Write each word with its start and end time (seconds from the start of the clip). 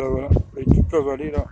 Voilà, 0.00 0.12
voilà, 0.12 0.28
avec 0.56 0.66
toute 0.66 0.92
la 0.92 1.00
vallée 1.00 1.30
là. 1.30 1.44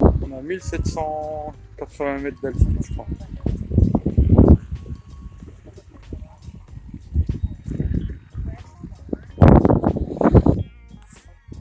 On 0.00 0.32
a 0.32 0.42
1780 0.42 2.18
mètres 2.18 2.40
d'altitude, 2.42 2.78
je 2.84 2.92
crois. 2.94 3.06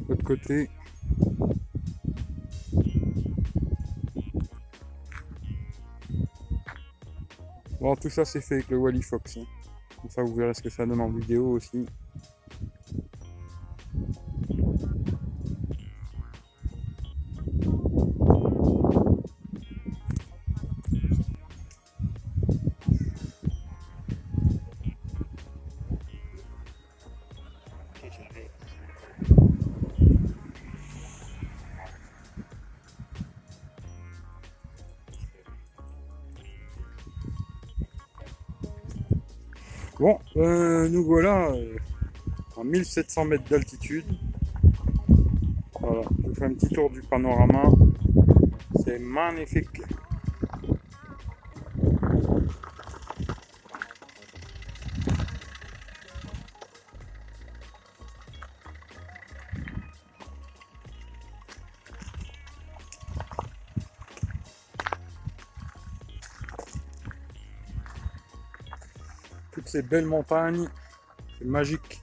L'autre 0.09 0.23
côté. 0.23 0.69
Bon, 7.81 7.95
tout 7.95 8.11
ça 8.11 8.23
c'est 8.25 8.41
fait 8.41 8.53
avec 8.55 8.69
le 8.69 8.77
Wally 8.77 9.01
Fox. 9.01 9.37
hein. 9.37 9.45
Comme 9.99 10.09
ça, 10.11 10.21
vous 10.21 10.35
verrez 10.35 10.53
ce 10.53 10.61
que 10.61 10.69
ça 10.69 10.85
donne 10.85 11.01
en 11.01 11.09
vidéo 11.09 11.49
aussi. 11.53 11.83
Bon, 40.01 40.17
euh, 40.37 40.89
nous 40.89 41.03
voilà 41.03 41.51
euh, 41.51 41.75
à 42.59 42.63
1700 42.63 43.25
mètres 43.25 43.43
d'altitude. 43.47 44.05
Voilà, 45.79 46.01
je 46.23 46.27
vous 46.27 46.33
fais 46.33 46.45
un 46.45 46.53
petit 46.55 46.69
tour 46.69 46.89
du 46.89 47.03
panorama. 47.03 47.65
C'est 48.83 48.97
magnifique. 48.97 49.69
Toutes 69.61 69.69
ces 69.69 69.83
belles 69.83 70.07
montagnes, 70.07 70.67
c'est 71.37 71.45
magique. 71.45 72.00